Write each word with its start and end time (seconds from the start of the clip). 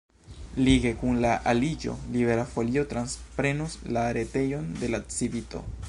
Lige 0.67 0.91
kun 1.01 1.19
la 1.25 1.33
aliĝo 1.51 1.93
Libera 2.15 2.47
Folio 2.55 2.85
transprenos 2.95 3.77
la 3.99 4.09
retejon 4.19 4.75
de 4.83 4.95
la 4.97 5.07
Civito. 5.19 5.65